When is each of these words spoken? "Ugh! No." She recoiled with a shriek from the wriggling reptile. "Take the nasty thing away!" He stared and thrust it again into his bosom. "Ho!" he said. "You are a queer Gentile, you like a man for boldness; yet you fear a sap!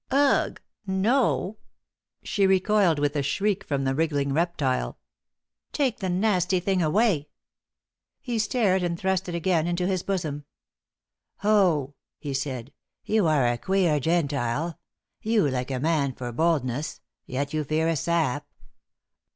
"Ugh! 0.09 0.59
No." 0.87 1.57
She 2.23 2.47
recoiled 2.47 2.97
with 2.97 3.15
a 3.15 3.21
shriek 3.21 3.63
from 3.63 3.83
the 3.83 3.93
wriggling 3.93 4.33
reptile. 4.33 4.97
"Take 5.73 5.99
the 5.99 6.09
nasty 6.09 6.59
thing 6.59 6.81
away!" 6.81 7.29
He 8.19 8.39
stared 8.39 8.81
and 8.81 8.97
thrust 8.99 9.29
it 9.29 9.35
again 9.35 9.67
into 9.67 9.85
his 9.85 10.01
bosom. 10.01 10.45
"Ho!" 11.41 11.93
he 12.17 12.33
said. 12.33 12.73
"You 13.05 13.27
are 13.27 13.45
a 13.45 13.59
queer 13.59 13.99
Gentile, 13.99 14.79
you 15.21 15.47
like 15.47 15.69
a 15.69 15.79
man 15.79 16.13
for 16.13 16.31
boldness; 16.31 16.99
yet 17.27 17.53
you 17.53 17.63
fear 17.63 17.87
a 17.87 17.95
sap! 17.95 18.47